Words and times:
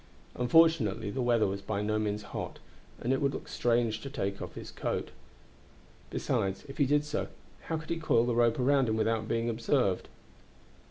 Unfortunately 0.33 1.11
the 1.11 1.21
weather 1.21 1.45
was 1.45 1.61
by 1.61 1.83
no 1.83 1.99
means 1.99 2.23
hot, 2.33 2.57
and 2.99 3.13
it 3.13 3.21
would 3.21 3.35
look 3.35 3.47
strange 3.47 4.01
to 4.01 4.09
take 4.09 4.41
off 4.41 4.55
his 4.55 4.71
coat, 4.71 5.11
besides, 6.09 6.65
if 6.67 6.79
he 6.79 6.87
did 6.87 7.05
so, 7.05 7.27
how 7.65 7.77
could 7.77 7.91
he 7.91 7.97
coil 7.99 8.25
the 8.25 8.33
rope 8.33 8.55
round 8.57 8.89
him 8.89 8.97
without 8.97 9.27
being 9.27 9.47
observed? 9.47 10.07